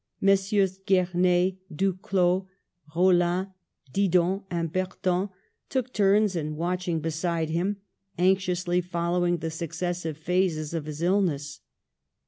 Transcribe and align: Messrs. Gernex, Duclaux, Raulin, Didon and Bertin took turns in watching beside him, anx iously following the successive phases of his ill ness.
Messrs. 0.19 0.79
Gernex, 0.79 1.57
Duclaux, 1.71 2.47
Raulin, 2.95 3.51
Didon 3.93 4.43
and 4.49 4.73
Bertin 4.73 5.29
took 5.69 5.93
turns 5.93 6.35
in 6.35 6.55
watching 6.55 7.01
beside 7.01 7.49
him, 7.51 7.77
anx 8.17 8.45
iously 8.45 8.83
following 8.83 9.37
the 9.37 9.51
successive 9.51 10.17
phases 10.17 10.73
of 10.73 10.85
his 10.85 11.03
ill 11.03 11.21
ness. 11.21 11.59